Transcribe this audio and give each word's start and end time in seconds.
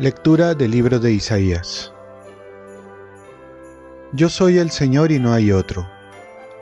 Lectura 0.00 0.54
del 0.54 0.72
libro 0.72 0.98
de 0.98 1.12
Isaías. 1.12 1.92
Yo 4.12 4.28
soy 4.28 4.58
el 4.58 4.72
Señor 4.72 5.12
y 5.12 5.20
no 5.20 5.32
hay 5.32 5.52
otro, 5.52 5.88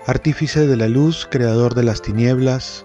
artífice 0.06 0.66
de 0.66 0.76
la 0.76 0.86
luz, 0.86 1.26
creador 1.30 1.74
de 1.74 1.82
las 1.82 2.02
tinieblas, 2.02 2.84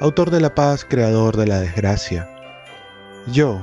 autor 0.00 0.30
de 0.30 0.40
la 0.40 0.54
paz, 0.54 0.86
creador 0.88 1.36
de 1.36 1.48
la 1.48 1.60
desgracia. 1.60 2.26
Yo, 3.26 3.60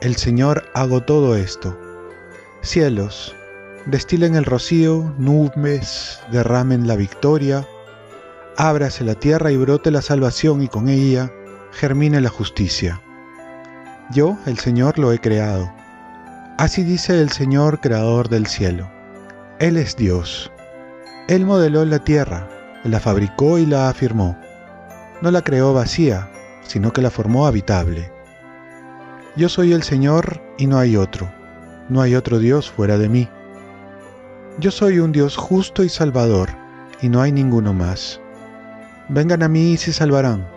el 0.00 0.16
Señor, 0.16 0.64
hago 0.72 1.02
todo 1.02 1.36
esto. 1.36 1.78
Cielos, 2.62 3.36
destilen 3.84 4.36
el 4.36 4.46
rocío, 4.46 5.14
nubes, 5.18 6.20
derramen 6.32 6.86
la 6.86 6.96
victoria, 6.96 7.68
ábrase 8.56 9.04
la 9.04 9.14
tierra 9.14 9.52
y 9.52 9.58
brote 9.58 9.90
la 9.90 10.00
salvación 10.00 10.62
y 10.62 10.68
con 10.68 10.88
ella 10.88 11.30
germine 11.72 12.22
la 12.22 12.30
justicia. 12.30 13.02
Yo, 14.12 14.36
el 14.46 14.58
Señor, 14.58 14.98
lo 14.98 15.12
he 15.12 15.20
creado. 15.20 15.72
Así 16.58 16.82
dice 16.82 17.20
el 17.20 17.30
Señor, 17.30 17.80
creador 17.80 18.28
del 18.28 18.46
cielo. 18.46 18.90
Él 19.60 19.76
es 19.76 19.94
Dios. 19.94 20.50
Él 21.28 21.46
modeló 21.46 21.84
la 21.84 22.00
tierra, 22.00 22.48
la 22.82 22.98
fabricó 22.98 23.58
y 23.58 23.66
la 23.66 23.88
afirmó. 23.88 24.36
No 25.22 25.30
la 25.30 25.42
creó 25.42 25.72
vacía, 25.72 26.28
sino 26.64 26.92
que 26.92 27.02
la 27.02 27.10
formó 27.10 27.46
habitable. 27.46 28.10
Yo 29.36 29.48
soy 29.48 29.72
el 29.72 29.84
Señor 29.84 30.42
y 30.58 30.66
no 30.66 30.78
hay 30.78 30.96
otro. 30.96 31.30
No 31.88 32.02
hay 32.02 32.16
otro 32.16 32.40
Dios 32.40 32.68
fuera 32.68 32.98
de 32.98 33.08
mí. 33.08 33.28
Yo 34.58 34.72
soy 34.72 34.98
un 34.98 35.12
Dios 35.12 35.36
justo 35.36 35.84
y 35.84 35.88
salvador, 35.88 36.48
y 37.00 37.08
no 37.08 37.22
hay 37.22 37.30
ninguno 37.30 37.72
más. 37.72 38.20
Vengan 39.08 39.44
a 39.44 39.48
mí 39.48 39.72
y 39.72 39.76
se 39.76 39.92
salvarán. 39.92 40.48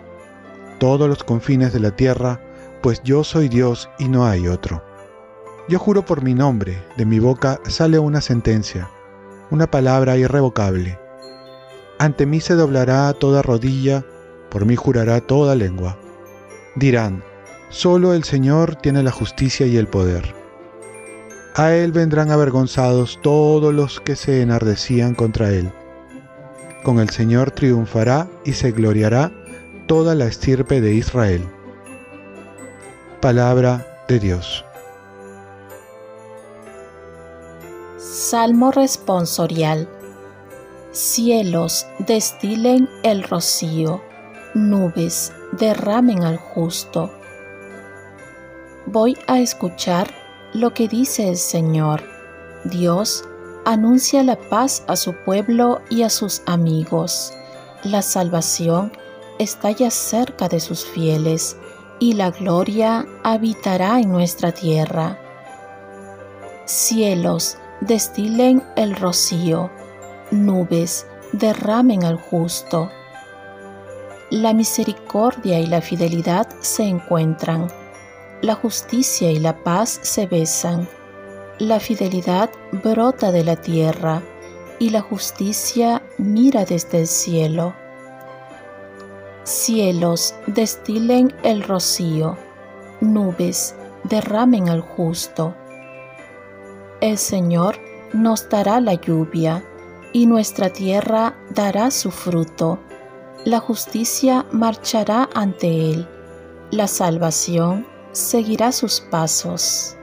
Todos 0.78 1.08
los 1.08 1.22
confines 1.22 1.72
de 1.72 1.80
la 1.80 1.92
tierra 1.92 2.40
pues 2.84 3.02
yo 3.02 3.24
soy 3.24 3.48
Dios 3.48 3.88
y 3.98 4.08
no 4.08 4.26
hay 4.26 4.46
otro. 4.46 4.84
Yo 5.70 5.78
juro 5.78 6.04
por 6.04 6.22
mi 6.22 6.34
nombre, 6.34 6.84
de 6.98 7.06
mi 7.06 7.18
boca 7.18 7.58
sale 7.66 7.98
una 7.98 8.20
sentencia, 8.20 8.90
una 9.50 9.70
palabra 9.70 10.18
irrevocable. 10.18 10.98
Ante 11.98 12.26
mí 12.26 12.42
se 12.42 12.52
doblará 12.52 13.10
toda 13.14 13.40
rodilla, 13.40 14.04
por 14.50 14.66
mí 14.66 14.76
jurará 14.76 15.22
toda 15.22 15.54
lengua. 15.54 15.96
Dirán, 16.76 17.24
solo 17.70 18.12
el 18.12 18.22
Señor 18.22 18.76
tiene 18.76 19.02
la 19.02 19.12
justicia 19.12 19.66
y 19.66 19.78
el 19.78 19.86
poder. 19.86 20.34
A 21.54 21.72
Él 21.72 21.90
vendrán 21.90 22.30
avergonzados 22.30 23.18
todos 23.22 23.72
los 23.72 23.98
que 23.98 24.14
se 24.14 24.42
enardecían 24.42 25.14
contra 25.14 25.48
Él. 25.48 25.72
Con 26.82 26.98
el 26.98 27.08
Señor 27.08 27.50
triunfará 27.50 28.28
y 28.44 28.52
se 28.52 28.72
gloriará 28.72 29.32
toda 29.86 30.14
la 30.14 30.26
estirpe 30.26 30.82
de 30.82 30.92
Israel. 30.92 31.48
Palabra 33.24 34.04
de 34.06 34.18
Dios. 34.18 34.66
Salmo 37.96 38.70
responsorial. 38.70 39.88
Cielos 40.92 41.86
destilen 42.00 42.86
el 43.02 43.22
rocío, 43.22 44.02
nubes 44.52 45.32
derramen 45.52 46.22
al 46.22 46.36
justo. 46.36 47.10
Voy 48.84 49.16
a 49.26 49.40
escuchar 49.40 50.10
lo 50.52 50.74
que 50.74 50.86
dice 50.86 51.30
el 51.30 51.38
Señor. 51.38 52.02
Dios 52.64 53.24
anuncia 53.64 54.22
la 54.22 54.36
paz 54.36 54.84
a 54.86 54.96
su 54.96 55.14
pueblo 55.24 55.80
y 55.88 56.02
a 56.02 56.10
sus 56.10 56.42
amigos. 56.44 57.32
La 57.84 58.02
salvación 58.02 58.92
está 59.38 59.70
ya 59.70 59.90
cerca 59.90 60.46
de 60.46 60.60
sus 60.60 60.84
fieles 60.84 61.56
y 61.98 62.14
la 62.14 62.30
gloria 62.30 63.06
habitará 63.22 64.00
en 64.00 64.10
nuestra 64.10 64.52
tierra. 64.52 65.18
Cielos, 66.64 67.58
destilen 67.80 68.62
el 68.76 68.96
rocío, 68.96 69.70
nubes, 70.30 71.06
derramen 71.32 72.04
al 72.04 72.16
justo. 72.16 72.90
La 74.30 74.52
misericordia 74.52 75.60
y 75.60 75.66
la 75.66 75.80
fidelidad 75.80 76.48
se 76.60 76.84
encuentran, 76.84 77.68
la 78.42 78.54
justicia 78.54 79.30
y 79.30 79.38
la 79.38 79.62
paz 79.62 80.00
se 80.02 80.26
besan, 80.26 80.88
la 81.58 81.78
fidelidad 81.78 82.50
brota 82.72 83.30
de 83.30 83.44
la 83.44 83.56
tierra 83.56 84.22
y 84.78 84.90
la 84.90 85.02
justicia 85.02 86.02
mira 86.18 86.64
desde 86.64 87.00
el 87.00 87.06
cielo. 87.06 87.74
Cielos, 89.44 90.34
destilen 90.46 91.34
el 91.42 91.62
rocío, 91.62 92.38
nubes, 93.02 93.74
derramen 94.04 94.70
al 94.70 94.80
justo. 94.80 95.54
El 97.02 97.18
Señor 97.18 97.78
nos 98.14 98.48
dará 98.48 98.80
la 98.80 98.94
lluvia, 98.94 99.62
y 100.14 100.24
nuestra 100.24 100.70
tierra 100.70 101.36
dará 101.50 101.90
su 101.90 102.10
fruto. 102.10 102.78
La 103.44 103.60
justicia 103.60 104.46
marchará 104.50 105.28
ante 105.34 105.90
Él, 105.90 106.08
la 106.70 106.86
salvación 106.86 107.86
seguirá 108.12 108.72
sus 108.72 109.00
pasos. 109.00 109.94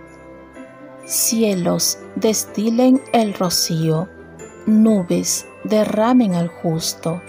Cielos, 1.03 1.97
destilen 2.16 3.02
el 3.12 3.34
rocío, 3.34 4.08
nubes, 4.68 5.47
derramen 5.63 6.35
al 6.35 6.47
justo 6.47 7.19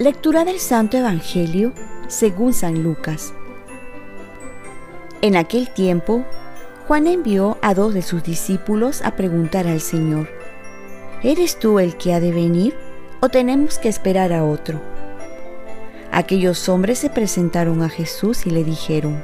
Lectura 0.00 0.46
del 0.46 0.60
Santo 0.60 0.96
Evangelio 0.96 1.74
según 2.08 2.54
San 2.54 2.82
Lucas. 2.82 3.34
En 5.20 5.36
aquel 5.36 5.68
tiempo, 5.68 6.24
Juan 6.88 7.06
envió 7.06 7.58
a 7.60 7.74
dos 7.74 7.92
de 7.92 8.00
sus 8.00 8.22
discípulos 8.22 9.02
a 9.02 9.14
preguntar 9.14 9.66
al 9.66 9.82
Señor, 9.82 10.30
¿eres 11.22 11.58
tú 11.58 11.78
el 11.80 11.98
que 11.98 12.14
ha 12.14 12.20
de 12.20 12.32
venir 12.32 12.74
o 13.20 13.28
tenemos 13.28 13.76
que 13.76 13.90
esperar 13.90 14.32
a 14.32 14.42
otro? 14.42 14.80
Aquellos 16.10 16.70
hombres 16.70 16.98
se 16.98 17.10
presentaron 17.10 17.82
a 17.82 17.90
Jesús 17.90 18.46
y 18.46 18.50
le 18.50 18.64
dijeron, 18.64 19.22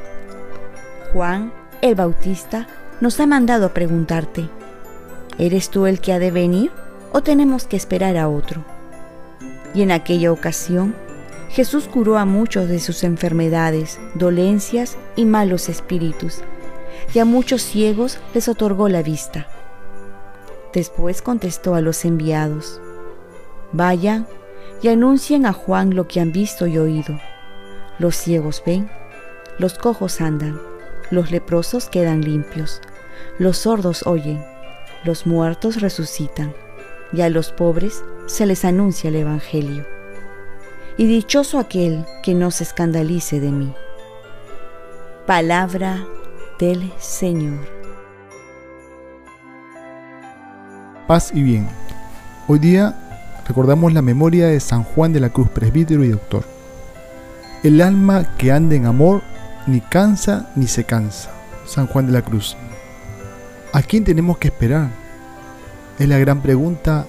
Juan, 1.11 1.55
el 1.81 1.95
Bautista, 1.95 2.67
nos 3.01 3.19
ha 3.19 3.27
mandado 3.27 3.65
a 3.65 3.73
preguntarte, 3.73 4.51
¿eres 5.39 5.71
tú 5.71 5.87
el 5.87 6.01
que 6.01 6.13
ha 6.13 6.19
de 6.19 6.33
venir 6.33 6.71
o 7.13 7.23
tenemos 7.23 7.67
que 7.67 7.79
esperar 7.79 8.19
a 8.19 8.29
otro? 8.29 8.76
Y 9.77 9.83
en 9.83 9.93
aquella 9.93 10.33
ocasión, 10.33 10.95
Jesús 11.51 11.87
curó 11.87 12.17
a 12.17 12.25
muchos 12.25 12.67
de 12.67 12.81
sus 12.81 13.05
enfermedades, 13.05 14.01
dolencias 14.15 14.97
y 15.17 15.27
malos 15.27 15.69
espíritus, 15.69 16.41
y 17.13 17.19
a 17.19 17.27
muchos 17.27 17.61
ciegos 17.61 18.19
les 18.33 18.49
otorgó 18.49 18.89
la 18.89 19.03
vista. 19.03 19.47
Después 20.73 21.21
contestó 21.21 21.75
a 21.75 21.83
los 21.83 22.07
enviados, 22.07 22.81
Vayan 23.73 24.27
y 24.81 24.89
anuncien 24.89 25.45
a 25.45 25.53
Juan 25.53 25.95
lo 25.95 26.09
que 26.09 26.21
han 26.21 26.33
visto 26.33 26.67
y 26.67 26.79
oído. 26.79 27.21
Los 27.99 28.17
ciegos 28.17 28.63
ven, 28.65 28.91
los 29.59 29.79
cojos 29.79 30.23
andan, 30.23 30.59
los 31.11 31.31
leprosos 31.31 31.91
quedan 31.91 32.23
limpios, 32.23 32.81
los 33.39 33.59
sordos 33.59 34.07
oyen, 34.07 34.43
los 35.05 35.27
muertos 35.27 35.83
resucitan, 35.83 36.55
y 37.13 37.21
a 37.21 37.29
los 37.29 37.53
pobres 37.53 38.03
se 38.27 38.47
les 38.47 38.65
anuncia 38.65 39.09
el 39.09 39.17
Evangelio. 39.17 39.87
Y 40.99 41.07
dichoso 41.07 41.59
aquel 41.59 42.05
que 42.23 42.35
no 42.35 42.51
se 42.51 42.65
escandalice 42.65 43.41
de 43.41 43.51
mí. 43.51 43.75
Palabra 45.27 46.07
del 46.59 46.93
Señor. 46.99 47.59
Paz 51.07 51.31
y 51.35 51.43
bien. 51.43 51.69
Hoy 52.49 52.59
día 52.59 52.95
recordamos 53.47 53.93
la 53.93 54.03
memoria 54.03 54.47
de 54.47 54.59
San 54.61 54.83
Juan 54.83 55.13
de 55.13 55.21
la 55.21 55.31
Cruz, 55.31 55.49
presbítero 55.51 56.05
y 56.05 56.09
doctor. 56.09 56.45
El 57.63 57.81
alma 57.81 58.37
que 58.37 58.53
anda 58.53 58.75
en 58.75 58.87
amor 58.87 59.23
ni 59.67 59.81
cansa 59.81 60.51
ni 60.57 60.67
se 60.67 60.85
cansa. 60.85 61.31
San 61.67 61.87
Juan 61.87 62.07
de 62.07 62.13
la 62.13 62.23
Cruz. 62.23 62.57
¿A 63.73 63.83
quién 63.83 64.05
tenemos 64.05 64.39
que 64.39 64.49
esperar? 64.49 64.89
Es 65.99 66.09
la 66.09 66.19
gran 66.19 66.43
pregunta 66.43 67.07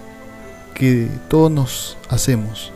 que 0.73 1.09
todos 1.27 1.51
nos 1.51 1.97
hacemos. 2.09 2.71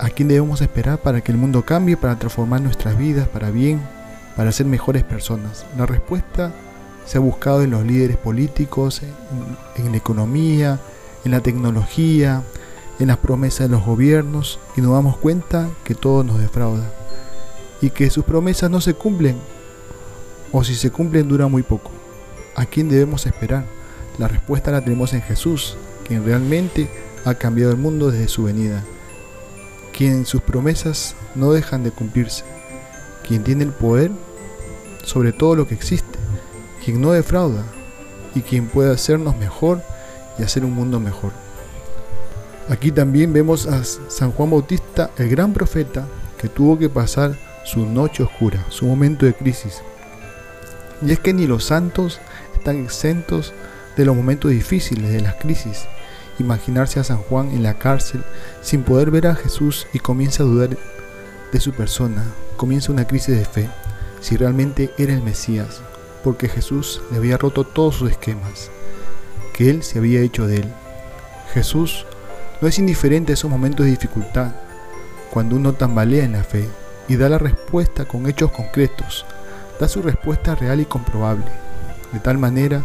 ¿A 0.00 0.10
quién 0.10 0.26
debemos 0.26 0.60
esperar 0.62 0.98
para 0.98 1.20
que 1.20 1.30
el 1.30 1.38
mundo 1.38 1.64
cambie, 1.64 1.96
para 1.96 2.18
transformar 2.18 2.60
nuestras 2.60 2.98
vidas 2.98 3.28
para 3.28 3.50
bien, 3.50 3.80
para 4.36 4.50
ser 4.50 4.66
mejores 4.66 5.04
personas? 5.04 5.64
La 5.78 5.86
respuesta 5.86 6.52
se 7.06 7.18
ha 7.18 7.20
buscado 7.20 7.62
en 7.62 7.70
los 7.70 7.86
líderes 7.86 8.16
políticos, 8.16 9.02
en, 9.02 9.84
en 9.84 9.92
la 9.92 9.98
economía, 9.98 10.80
en 11.24 11.30
la 11.30 11.40
tecnología, 11.40 12.42
en 12.98 13.06
las 13.06 13.18
promesas 13.18 13.68
de 13.68 13.76
los 13.76 13.84
gobiernos 13.84 14.58
y 14.76 14.80
nos 14.80 14.92
damos 14.92 15.16
cuenta 15.16 15.68
que 15.84 15.94
todo 15.94 16.24
nos 16.24 16.40
defrauda 16.40 16.90
y 17.80 17.90
que 17.90 18.10
sus 18.10 18.24
promesas 18.24 18.70
no 18.70 18.80
se 18.80 18.94
cumplen 18.94 19.36
o 20.50 20.64
si 20.64 20.74
se 20.74 20.90
cumplen 20.90 21.28
dura 21.28 21.46
muy 21.46 21.62
poco. 21.62 21.92
¿A 22.56 22.66
quién 22.66 22.88
debemos 22.88 23.24
esperar? 23.24 23.64
La 24.20 24.28
respuesta 24.28 24.70
la 24.70 24.82
tenemos 24.82 25.14
en 25.14 25.22
Jesús, 25.22 25.78
quien 26.06 26.26
realmente 26.26 26.90
ha 27.24 27.32
cambiado 27.36 27.72
el 27.72 27.78
mundo 27.78 28.10
desde 28.10 28.28
su 28.28 28.42
venida, 28.42 28.84
quien 29.96 30.26
sus 30.26 30.42
promesas 30.42 31.16
no 31.34 31.52
dejan 31.52 31.84
de 31.84 31.90
cumplirse, 31.90 32.44
quien 33.26 33.44
tiene 33.44 33.64
el 33.64 33.72
poder 33.72 34.10
sobre 35.04 35.32
todo 35.32 35.56
lo 35.56 35.66
que 35.66 35.72
existe, 35.72 36.18
quien 36.84 37.00
no 37.00 37.12
defrauda 37.12 37.64
y 38.34 38.42
quien 38.42 38.66
puede 38.66 38.92
hacernos 38.92 39.38
mejor 39.38 39.82
y 40.38 40.42
hacer 40.42 40.66
un 40.66 40.74
mundo 40.74 41.00
mejor. 41.00 41.32
Aquí 42.68 42.92
también 42.92 43.32
vemos 43.32 43.66
a 43.66 43.82
San 43.84 44.32
Juan 44.32 44.50
Bautista, 44.50 45.12
el 45.16 45.30
gran 45.30 45.54
profeta, 45.54 46.06
que 46.36 46.50
tuvo 46.50 46.78
que 46.78 46.90
pasar 46.90 47.38
su 47.64 47.86
noche 47.86 48.22
oscura, 48.22 48.66
su 48.68 48.84
momento 48.84 49.24
de 49.24 49.32
crisis. 49.32 49.80
Y 51.00 51.10
es 51.10 51.20
que 51.20 51.32
ni 51.32 51.46
los 51.46 51.64
santos 51.64 52.20
están 52.54 52.84
exentos 52.84 53.54
de 54.00 54.06
los 54.06 54.16
momentos 54.16 54.50
difíciles, 54.50 55.12
de 55.12 55.20
las 55.20 55.34
crisis. 55.34 55.84
Imaginarse 56.38 56.98
a 56.98 57.04
San 57.04 57.18
Juan 57.18 57.50
en 57.50 57.62
la 57.62 57.74
cárcel 57.74 58.24
sin 58.62 58.82
poder 58.82 59.10
ver 59.10 59.26
a 59.26 59.34
Jesús 59.34 59.86
y 59.92 59.98
comienza 59.98 60.42
a 60.42 60.46
dudar 60.46 60.70
de 61.52 61.60
su 61.60 61.72
persona, 61.72 62.24
comienza 62.56 62.92
una 62.92 63.06
crisis 63.06 63.36
de 63.36 63.44
fe, 63.44 63.68
si 64.20 64.36
realmente 64.36 64.90
era 64.96 65.12
el 65.12 65.22
Mesías, 65.22 65.82
porque 66.24 66.48
Jesús 66.48 67.02
le 67.10 67.18
había 67.18 67.36
roto 67.36 67.64
todos 67.64 67.96
sus 67.96 68.10
esquemas, 68.10 68.70
que 69.52 69.68
él 69.68 69.82
se 69.82 69.98
había 69.98 70.20
hecho 70.20 70.46
de 70.46 70.56
él. 70.56 70.72
Jesús 71.52 72.06
no 72.62 72.68
es 72.68 72.78
indiferente 72.78 73.32
a 73.32 73.34
esos 73.34 73.50
momentos 73.50 73.84
de 73.84 73.92
dificultad, 73.92 74.52
cuando 75.30 75.56
uno 75.56 75.74
tambalea 75.74 76.24
en 76.24 76.32
la 76.32 76.44
fe 76.44 76.66
y 77.06 77.16
da 77.16 77.28
la 77.28 77.38
respuesta 77.38 78.06
con 78.06 78.26
hechos 78.26 78.50
concretos, 78.50 79.26
da 79.78 79.88
su 79.88 80.00
respuesta 80.00 80.54
real 80.54 80.80
y 80.80 80.86
comprobable, 80.86 81.44
de 82.12 82.20
tal 82.20 82.38
manera 82.38 82.82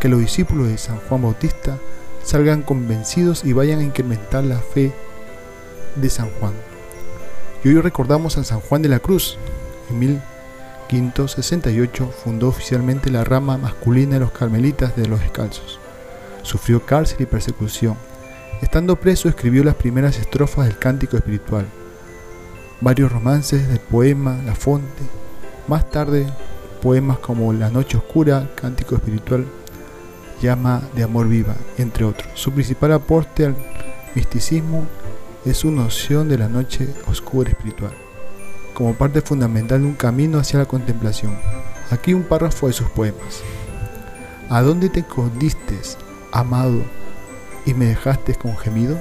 que 0.00 0.08
los 0.08 0.20
discípulos 0.20 0.68
de 0.68 0.78
San 0.78 0.98
Juan 1.00 1.22
Bautista 1.22 1.78
salgan 2.22 2.62
convencidos 2.62 3.44
y 3.44 3.52
vayan 3.52 3.80
a 3.80 3.84
incrementar 3.84 4.44
la 4.44 4.58
fe 4.58 4.92
de 5.94 6.10
San 6.10 6.30
Juan. 6.38 6.52
Y 7.64 7.68
hoy 7.68 7.80
recordamos 7.80 8.36
a 8.36 8.44
San 8.44 8.60
Juan 8.60 8.82
de 8.82 8.88
la 8.88 8.98
Cruz. 8.98 9.38
En 9.90 9.98
1568 9.98 12.12
fundó 12.24 12.48
oficialmente 12.48 13.10
la 13.10 13.24
rama 13.24 13.58
masculina 13.58 14.14
de 14.14 14.20
los 14.20 14.32
carmelitas 14.32 14.96
de 14.96 15.08
los 15.08 15.20
descalzos. 15.20 15.78
Sufrió 16.42 16.84
cárcel 16.84 17.18
y 17.20 17.26
persecución. 17.26 17.96
Estando 18.62 18.96
preso 18.96 19.28
escribió 19.28 19.62
las 19.64 19.74
primeras 19.74 20.18
estrofas 20.18 20.66
del 20.66 20.78
cántico 20.78 21.16
espiritual, 21.16 21.66
varios 22.80 23.12
romances 23.12 23.68
del 23.68 23.80
poema 23.80 24.40
La 24.46 24.54
Fonte, 24.54 25.02
más 25.68 25.90
tarde 25.90 26.26
poemas 26.76 27.18
como 27.18 27.52
La 27.52 27.68
Noche 27.68 27.96
Oscura, 27.96 28.48
Cántico 28.54 28.94
Espiritual, 28.94 29.44
Llama 30.40 30.82
de 30.94 31.02
Amor 31.02 31.28
Viva, 31.28 31.54
entre 31.78 32.04
otros. 32.04 32.28
Su 32.34 32.52
principal 32.52 32.92
aporte 32.92 33.46
al 33.46 33.56
misticismo 34.14 34.86
es 35.44 35.58
su 35.58 35.70
noción 35.70 36.28
de 36.28 36.38
la 36.38 36.48
noche 36.48 36.88
oscura 37.06 37.50
espiritual, 37.50 37.92
como 38.74 38.94
parte 38.94 39.20
fundamental 39.20 39.80
de 39.80 39.86
un 39.86 39.94
camino 39.94 40.38
hacia 40.38 40.58
la 40.58 40.66
contemplación. 40.66 41.38
Aquí 41.90 42.14
un 42.14 42.24
párrafo 42.24 42.66
de 42.66 42.72
sus 42.72 42.88
poemas. 42.90 43.42
¿A 44.50 44.62
dónde 44.62 44.88
te 44.88 45.00
escondiste, 45.00 45.78
amado, 46.32 46.82
y 47.64 47.74
me 47.74 47.86
dejaste 47.86 48.34
con 48.34 48.56
gemido? 48.56 48.98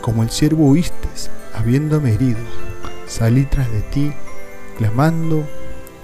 Como 0.00 0.22
el 0.22 0.30
siervo 0.30 0.70
huiste, 0.70 1.08
habiéndome 1.54 2.14
herido, 2.14 2.40
salí 3.06 3.44
tras 3.44 3.70
de 3.70 3.82
ti, 3.82 4.12
clamando, 4.78 5.44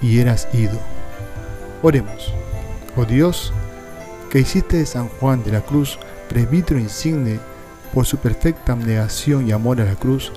y 0.01 0.19
eras 0.19 0.47
ido. 0.53 0.79
Oremos. 1.81 2.33
Oh 2.95 3.05
Dios, 3.05 3.53
que 4.37 4.41
hiciste 4.41 4.77
de 4.77 4.85
San 4.85 5.07
Juan 5.07 5.43
de 5.43 5.51
la 5.51 5.61
Cruz 5.61 5.97
presbítero 6.29 6.79
insigne 6.79 7.39
por 7.91 8.05
su 8.05 8.17
perfecta 8.17 8.73
abnegación 8.73 9.47
y 9.47 9.51
amor 9.51 9.81
a 9.81 9.85
la 9.85 9.95
cruz, 9.95 10.31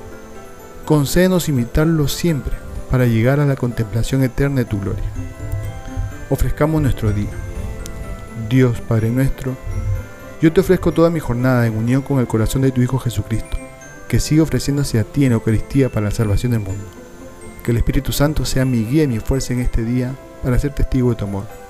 concédenos 0.87 1.51
imitarlo 1.51 2.09
siempre 2.09 2.55
para 2.91 3.05
llegar 3.05 3.41
a 3.41 3.45
la 3.45 3.57
contemplación 3.57 4.23
eterna 4.23 4.61
de 4.61 4.65
tu 4.65 4.81
gloria. 4.81 5.05
Ofrezcamos 6.31 6.81
nuestro 6.81 7.13
día. 7.13 7.29
Dios 8.49 8.81
Padre 8.81 9.11
nuestro, 9.11 9.55
yo 10.41 10.51
te 10.51 10.63
ofrezco 10.63 10.93
toda 10.93 11.11
mi 11.11 11.21
jornada 11.21 11.67
en 11.67 11.77
unión 11.77 12.01
con 12.01 12.21
el 12.21 12.27
corazón 12.27 12.63
de 12.63 12.73
tu 12.73 12.81
Hijo 12.81 12.99
Jesucristo, 12.99 13.59
que 14.09 14.19
sigue 14.19 14.41
ofreciéndose 14.41 14.99
a 14.99 15.05
ti 15.05 15.27
en 15.27 15.33
Eucaristía 15.33 15.91
para 15.91 16.07
la 16.07 16.11
salvación 16.11 16.53
del 16.53 16.61
mundo. 16.61 16.87
Que 17.63 17.73
el 17.73 17.77
Espíritu 17.77 18.13
Santo 18.13 18.47
sea 18.47 18.65
mi 18.65 18.83
guía 18.83 19.03
y 19.03 19.09
mi 19.09 19.19
fuerza 19.19 19.53
en 19.53 19.61
este 19.61 19.85
día 19.85 20.15
para 20.43 20.59
ser 20.59 20.75
testigo 20.75 21.11
de 21.11 21.17
tu 21.17 21.27
amor. 21.27 21.70